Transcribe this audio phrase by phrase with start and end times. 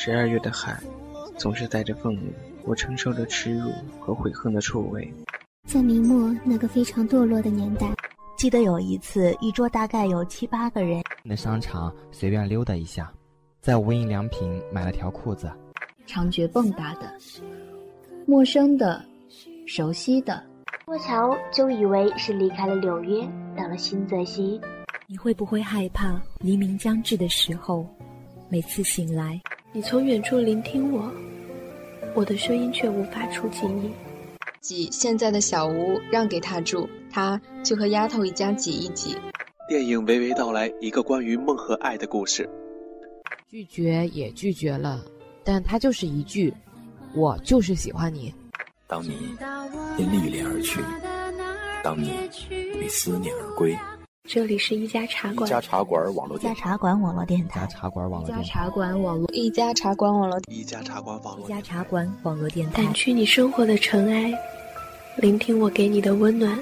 [0.00, 0.80] 十二月的海，
[1.36, 2.32] 总是带着愤怒。
[2.62, 5.12] 我承受着耻辱和悔恨的臭味。
[5.66, 7.92] 在明末那个非常堕落的年代，
[8.36, 13.12] 记得有一次，一桌大概有七八个人，那商场随便溜达一下，
[13.60, 15.50] 在无印良品买了条裤子，
[16.06, 17.12] 长觉蹦跶的，
[18.24, 19.04] 陌生的，
[19.66, 20.40] 熟悉的，
[20.84, 24.60] 过桥就以为是离开了纽约，到了新泽西。
[25.08, 27.84] 你会不会害怕黎明将至的时候，
[28.48, 29.40] 每次醒来，
[29.70, 31.12] 你从远处聆听我，
[32.14, 33.92] 我的声音却无法触及你。
[34.62, 39.14] 挤现在的小屋让给他住，他就和丫头一家挤一挤。
[39.68, 42.48] 电影娓娓道来一个关于梦和爱的故事。
[43.50, 45.04] 拒绝也拒绝了，
[45.44, 46.52] 但他就是一句
[47.14, 48.32] ：“我就是喜欢你。”
[48.88, 49.36] 当你
[49.98, 50.80] 因历练而去，
[51.84, 52.10] 当你
[52.80, 53.76] 为思念而归。
[54.24, 64.32] 这里是一家茶馆，一家茶馆网络，一家茶馆网络电台，一家茶馆网络，一家茶馆网络，一家茶馆网络，一家茶馆网络，一家茶馆网络电台，掸去你生活的尘埃，
[65.16, 66.58] 聆听我给你的温暖。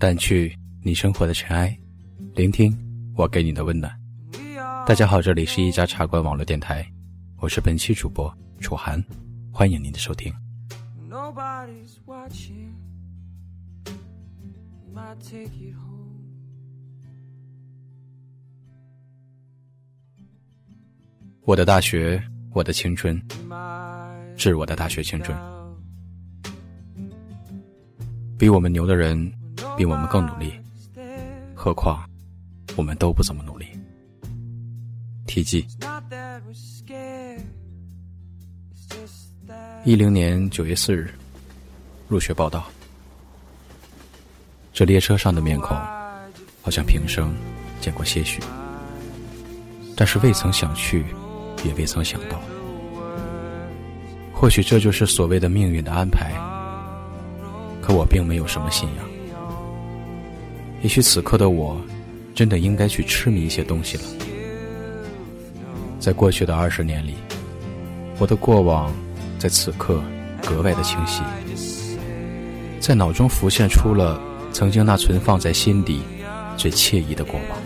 [0.00, 1.78] 掸去你生活的尘埃，
[2.34, 2.74] 聆听
[3.14, 3.94] 我给你的温暖。
[4.86, 6.90] 大家好，这里是一家茶馆网络电台，
[7.36, 9.04] 我是本期主播楚涵，
[9.52, 10.32] 欢迎您的收听。
[21.42, 22.22] 我的大学，
[22.54, 23.22] 我的青春，
[24.34, 25.38] 致我的大学青春。
[28.38, 29.30] 比我们牛的人。
[29.80, 30.52] 比我们更努力，
[31.54, 32.06] 何况
[32.76, 33.66] 我们都不怎么努力。
[35.26, 35.66] 题记：
[39.82, 41.10] 一零年九月四日
[42.08, 42.66] 入学报道。
[44.70, 45.74] 这列车上的面孔，
[46.60, 47.34] 好像平生
[47.80, 48.38] 见过些许，
[49.96, 51.06] 但是未曾想去，
[51.64, 52.38] 也未曾想到。
[54.34, 56.34] 或许这就是所谓的命运的安排。
[57.80, 59.09] 可我并没有什么信仰。
[60.82, 61.80] 也许此刻的我，
[62.34, 64.02] 真的应该去痴迷一些东西了。
[65.98, 67.14] 在过去的二十年里，
[68.18, 68.90] 我的过往
[69.38, 70.02] 在此刻
[70.42, 71.22] 格外的清晰，
[72.80, 74.18] 在脑中浮现出了
[74.52, 76.00] 曾经那存放在心底
[76.56, 77.58] 最惬意的过往。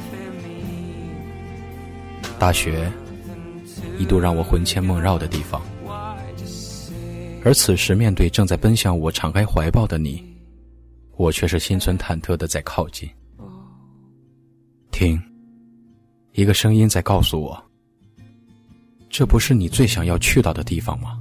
[2.36, 2.90] 大学
[3.96, 5.62] 一度让我魂牵梦绕的地方，
[7.44, 10.33] 而此时面对正在奔向我敞开怀抱的你。
[11.16, 13.08] 我却是心存忐忑的在靠近，
[14.90, 15.20] 听，
[16.32, 17.62] 一个声音在告诉我：
[19.08, 21.20] 这不是你最想要去到的地方吗？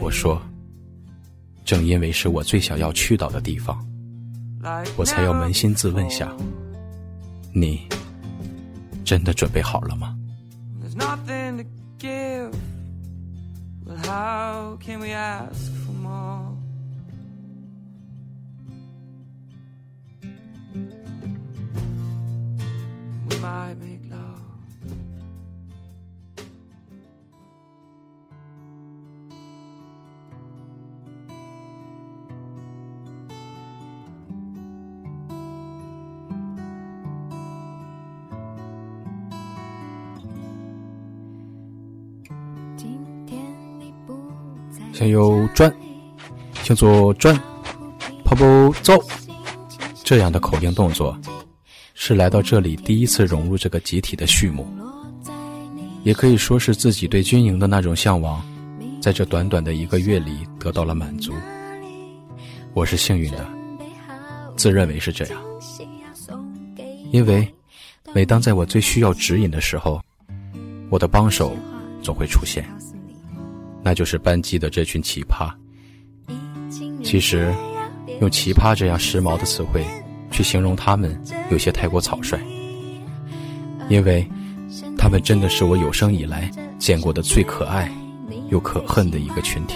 [0.00, 0.42] 我说：
[1.64, 3.86] 正因为是我最想要去到的地方，
[4.96, 6.34] 我才要扪心自问下：
[7.54, 7.86] 你
[9.04, 10.16] 真的准备好了吗？
[23.40, 24.18] My big love
[44.92, 45.74] 向右转
[46.62, 47.34] 向左转，
[48.22, 49.02] 跑步走，
[50.04, 51.16] 这样的口令动作。
[52.10, 54.66] 是来到这里第一次融入这个集体的序幕，
[56.02, 58.44] 也可以说是自己对军营的那种向往，
[59.00, 61.32] 在这短短的一个月里得到了满足。
[62.74, 63.48] 我是幸运的，
[64.56, 65.40] 自认为是这样，
[67.12, 67.48] 因为
[68.12, 70.02] 每当在我最需要指引的时候，
[70.88, 71.56] 我的帮手
[72.02, 72.68] 总会出现，
[73.84, 75.48] 那就是班级的这群奇葩。
[77.04, 77.54] 其实，
[78.20, 79.86] 用“奇葩”这样时髦的词汇。
[80.40, 81.14] 去形容他们
[81.50, 82.40] 有些太过草率，
[83.90, 84.26] 因为，
[84.96, 87.92] 他们真的是我有生以来见过的最可爱
[88.48, 89.74] 又可恨的一个群体。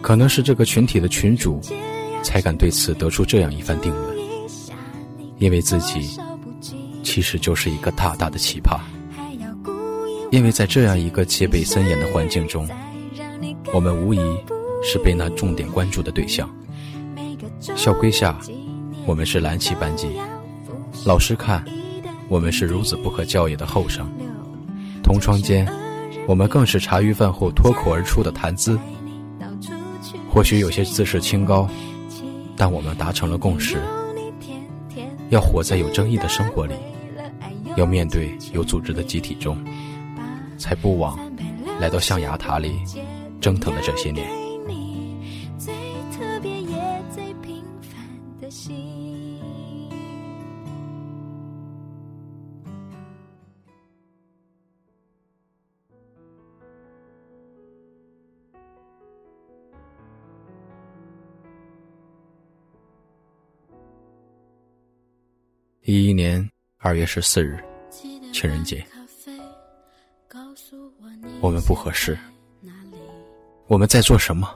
[0.00, 1.60] 可能是这个群体的群主，
[2.22, 4.16] 才敢对此得出这样一番定论，
[5.38, 6.16] 因为自己
[7.02, 8.78] 其实就是一个大大的奇葩。
[10.30, 12.68] 因为在这样一个戒备森严的环境中，
[13.72, 14.20] 我们无疑
[14.84, 16.48] 是被那重点关注的对象。
[17.74, 18.38] 校规下，
[19.08, 20.06] 我们是蓝旗班级；
[21.06, 21.64] 老师看，
[22.28, 24.04] 我们是孺子不可教也的后生；
[25.02, 25.66] 同窗间，
[26.26, 28.78] 我们更是茶余饭后脱口而出的谈资。
[30.30, 31.66] 或许有些自视清高，
[32.54, 33.78] 但我们达成了共识：
[35.30, 36.74] 要活在有争议的生活里，
[37.76, 39.56] 要面对有组织的集体中。
[40.58, 41.16] 才不枉
[41.80, 42.82] 来到象牙塔里
[43.40, 44.28] 蒸腾的这些年。
[65.88, 66.46] 一一年
[66.76, 67.58] 二月十四日，
[68.30, 68.84] 情人节。
[71.40, 72.14] 我们不合适。
[73.68, 74.54] 我们在做什么？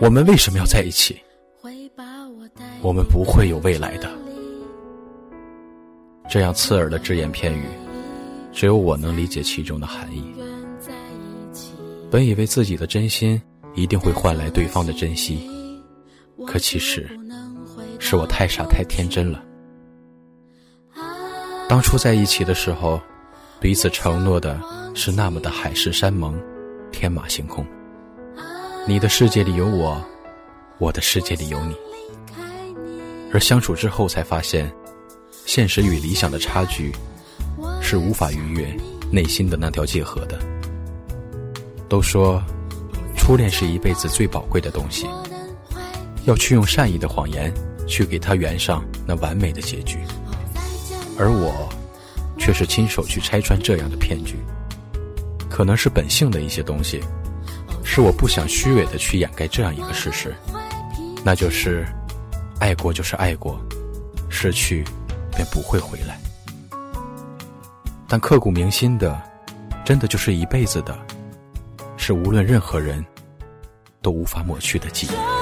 [0.00, 1.20] 我们为什么要在一起？
[2.80, 4.08] 我们不会有未来的。
[6.30, 7.64] 这样刺耳的只言片语，
[8.52, 10.32] 只有我能理解其中的含义。
[12.08, 13.42] 本以为自己的真心
[13.74, 15.50] 一定会换来对方的珍惜，
[16.46, 17.18] 可其实
[17.98, 19.44] 是我太傻太天真了。
[21.72, 23.00] 当初在一起的时候。
[23.58, 24.60] 彼此承诺的
[24.92, 26.36] 是那么的海誓山盟，
[26.90, 27.64] 天马行空。
[28.86, 30.04] 你的世界里有我，
[30.78, 31.76] 我的世界里有你。
[33.32, 34.70] 而相处之后才发现，
[35.46, 36.92] 现实与理想的差距，
[37.80, 38.76] 是无法逾越
[39.10, 40.38] 内心的那条界河的。
[41.88, 42.42] 都说，
[43.16, 45.06] 初恋是一辈子最宝贵的东西，
[46.24, 47.50] 要去用善意的谎言
[47.86, 49.98] 去给他圆上那完美的结局。
[51.22, 51.68] 而我。
[52.38, 54.36] 却是亲手去拆穿这样的骗局，
[55.48, 57.00] 可能是本性的一些东西，
[57.84, 60.34] 是我不想虚伪的去掩盖这样一个事实，
[61.22, 61.86] 那就是，
[62.58, 63.60] 爱过就是爱过，
[64.28, 64.82] 失去
[65.36, 66.18] 便不会回来。
[68.08, 69.22] 但刻骨铭心的，
[69.84, 70.98] 真的就是一辈子的，
[71.96, 73.04] 是无论任何人
[74.00, 75.41] 都无法抹去的记忆。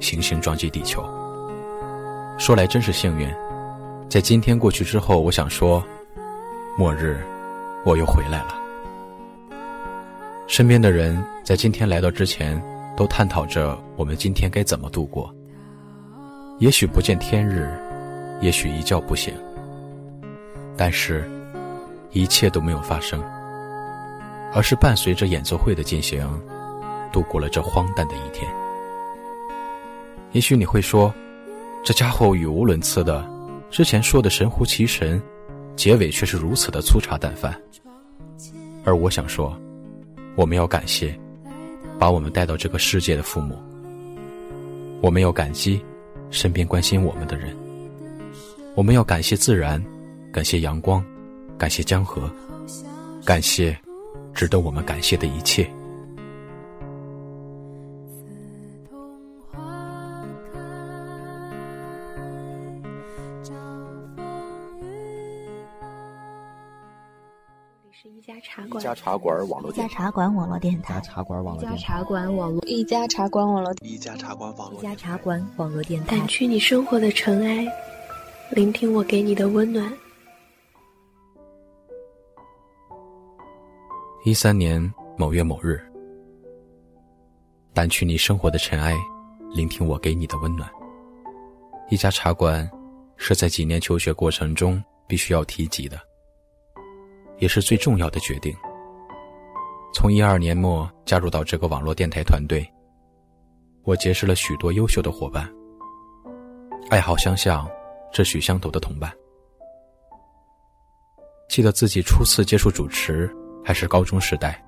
[0.00, 1.04] 行星撞击地球。
[2.38, 3.28] 说来真是幸运，
[4.08, 5.84] 在今天过去之后，我想说，
[6.76, 7.20] 末日，
[7.84, 8.54] 我又回来了。
[10.46, 12.60] 身边的人在今天来到之前，
[12.96, 15.32] 都探讨着我们今天该怎么度过。
[16.58, 17.70] 也许不见天日。
[18.42, 19.34] 也许一觉不醒，
[20.74, 21.30] 但是，
[22.10, 23.22] 一切都没有发生，
[24.54, 26.26] 而是伴随着演奏会的进行，
[27.12, 28.50] 度过了这荒诞的一天。
[30.32, 31.12] 也许你会说，
[31.84, 33.28] 这家伙语无伦次的，
[33.70, 35.20] 之前说的神乎其神，
[35.74, 37.54] 结尾却是如此的粗茶淡饭。
[38.84, 39.58] 而我想说，
[40.36, 41.18] 我们要感谢
[41.98, 43.58] 把我们带到这个世界的父母，
[45.00, 45.84] 我们要感激
[46.30, 47.56] 身边关心我们的人。
[48.76, 49.84] 我们要感谢自然，
[50.32, 51.04] 感谢阳光，
[51.58, 52.30] 感谢江河，
[53.24, 53.76] 感谢
[54.32, 55.68] 值得我们感谢的一切。
[68.70, 77.66] 一家茶馆，网络，一家茶馆网络电台，一家茶馆网络，一家茶馆网络，一家茶馆网络，一家茶馆网络，一家茶馆网络电台，掸去你生活的尘埃。
[78.52, 79.92] 聆听我给你的温暖。
[84.24, 84.80] 一三年
[85.16, 85.80] 某月某日，
[87.74, 88.96] 掸去你生活的尘埃，
[89.52, 90.70] 聆听我给你的温暖。
[91.90, 92.68] 一家茶馆，
[93.16, 95.98] 是在几年求学过程中必须要提及的，
[97.40, 98.54] 也是最重要的决定。
[99.92, 102.64] 从一二年末加入到这个网络电台团队，
[103.82, 105.52] 我结识了许多优秀的伙伴，
[106.90, 107.68] 爱好相像，
[108.12, 109.12] 志趣相投的同伴。
[111.48, 113.28] 记得自己初次接触主持
[113.64, 114.64] 还是高中时代，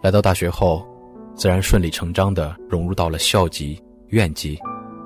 [0.00, 0.86] 来到大学后，
[1.34, 4.56] 自然顺理成章地融入到了校级、院级、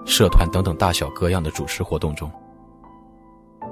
[0.05, 2.31] 社团等等大小各样的主持活动中。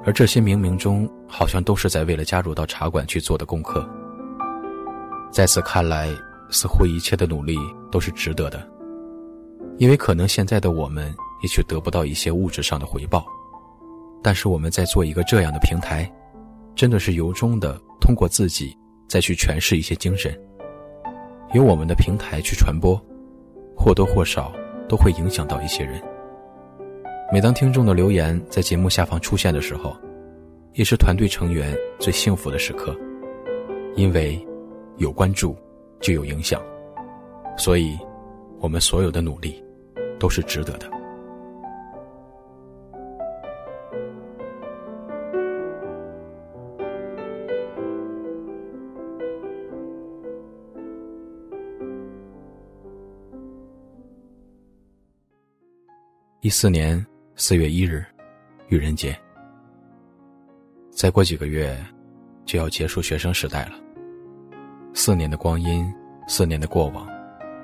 [0.04, 3.88] 而这些冥冥中，好像都是在为了加入到茶馆去做的功课。
[5.30, 6.08] 在此看来，
[6.50, 7.56] 似乎一切的努力
[7.90, 8.68] 都是值得的，
[9.78, 13.24] 因为可能现在的我们也许得不到一些物质上的回报，
[14.22, 16.10] 但是我们在做一个这样的平台。
[16.74, 18.74] 真的是由衷的通过自己
[19.06, 20.34] 再去诠释一些精神，
[21.52, 22.98] 由我们的平台去传播，
[23.76, 24.50] 或多或少
[24.88, 26.02] 都会影响到一些人。
[27.32, 29.96] 每当听众的留言在节目下方出现的时候，
[30.74, 32.94] 也是团队成员最幸福的时刻，
[33.96, 34.38] 因为
[34.98, 35.56] 有关注
[35.98, 36.60] 就有影响，
[37.56, 37.98] 所以
[38.60, 39.64] 我们所有的努力
[40.20, 40.90] 都是值得的。
[56.42, 57.02] 一四年
[57.34, 58.04] 四月一日，
[58.68, 59.16] 愚人节。
[60.90, 61.74] 再过几个月，
[62.44, 63.72] 就要结束学生时代了。
[64.92, 65.90] 四年的光阴，
[66.28, 67.08] 四年的过往，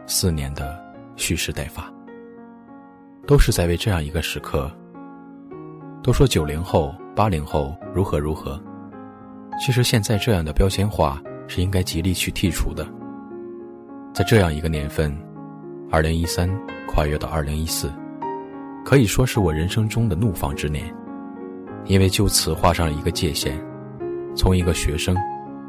[0.06, 0.82] 四年的
[1.16, 1.92] 蓄势待发，
[3.26, 4.70] 都是在为这样一个时刻。
[6.02, 8.60] 都说九零后、八零后如何如何，
[9.60, 12.88] 其实现在这样的标签化是应该极力去剔除的。
[14.14, 15.14] 在这样一个年份，
[15.90, 16.48] 二零一三
[16.86, 17.92] 跨越到二零一四。
[18.88, 20.82] 可以说是我人生中的怒放之年，
[21.84, 23.54] 因为就此画上了一个界限，
[24.34, 25.14] 从一个学生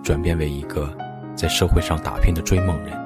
[0.02, 0.90] 转变为一个
[1.36, 2.98] 在社会上打拼的追梦人。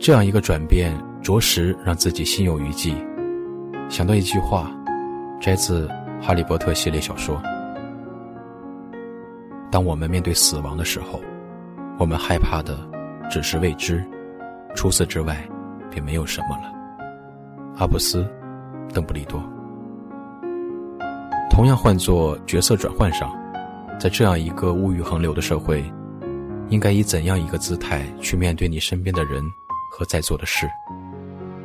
[0.00, 2.92] 这样一个转变，着实让自己心有余悸。
[3.88, 4.68] 想到一句话，
[5.40, 5.86] 摘自
[6.20, 7.40] 《哈利波特》系列小说
[9.70, 11.20] ：“当我们面对死亡的时候，
[12.00, 12.76] 我们害怕的
[13.30, 14.04] 只是未知，
[14.74, 15.40] 除此之外，
[15.88, 16.64] 便没有什么了。”
[17.78, 18.26] 阿布斯。
[18.92, 19.42] 邓布利多。
[21.50, 23.30] 同样换作角色转换上，
[24.00, 25.84] 在这样一个物欲横流的社会，
[26.70, 29.44] 应该以怎样一个姿态去面对你身边的人
[29.90, 30.66] 和在做的事，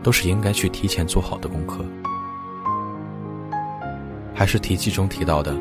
[0.03, 1.85] 都是应该去提前做好的功课。
[4.33, 5.55] 还是题记中提到的，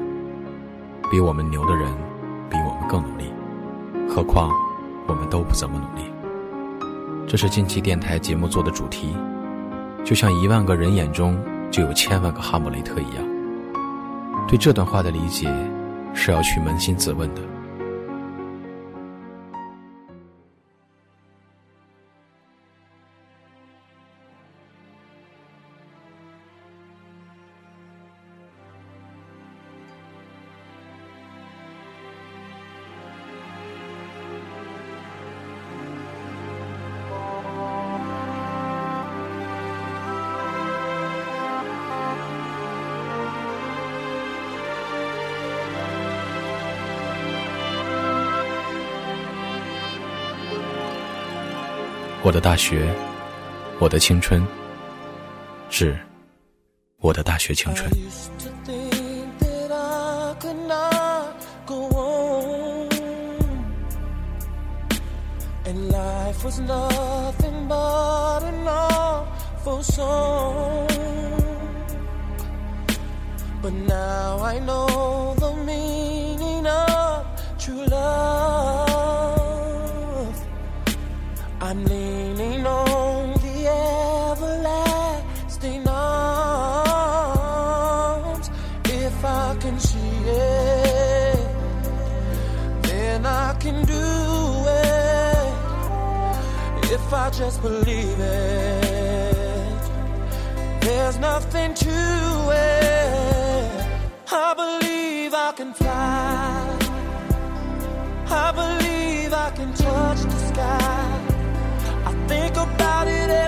[1.11, 1.91] 比我们牛的人，
[2.51, 3.25] 比我们更努力，
[4.09, 4.51] 何况
[5.07, 6.11] 我们都不怎么努力。
[7.29, 9.17] 这是近期电台节目做的主题，
[10.07, 11.37] 就像一万个人眼中。
[11.69, 13.25] 就有千万个哈姆雷特一样，
[14.49, 15.53] 对这段话的理解，
[16.15, 17.43] 是要去扪心自问的。
[52.27, 52.93] 我的大学，
[53.79, 54.45] 我的青春，
[55.71, 55.97] 是
[56.99, 57.89] 我的大学青春。
[96.93, 99.83] If I just believe it.
[100.81, 101.97] There's nothing to
[102.53, 103.87] it.
[104.33, 106.79] I believe I can fly.
[108.29, 111.21] I believe I can touch the sky.
[112.05, 113.46] I think about it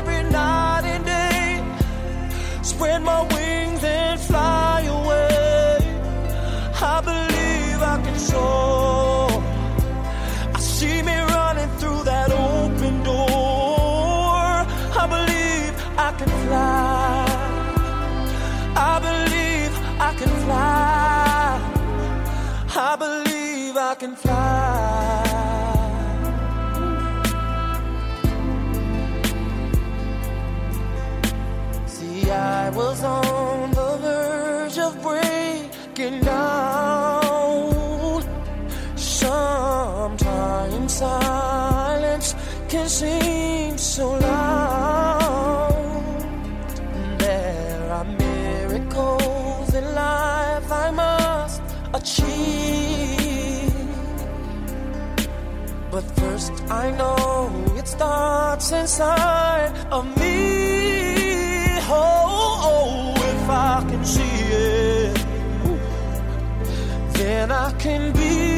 [42.99, 45.73] can seem so loud.
[47.19, 51.62] There are miracles in life I must
[51.95, 53.73] achieve.
[55.90, 61.78] But first, I know it starts inside of me.
[61.90, 65.26] Oh, oh, if I can see it,
[67.14, 68.58] then I can be.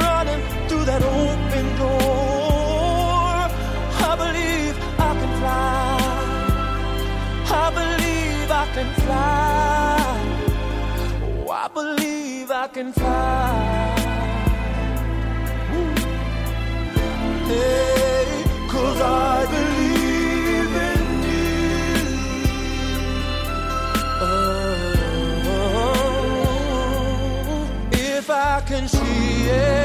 [8.81, 9.97] can fly.
[11.23, 13.93] Oh, I believe I can fly.
[17.51, 21.57] Hey, cause I believe in you.
[24.23, 24.51] Oh,
[27.91, 29.80] if I can see it.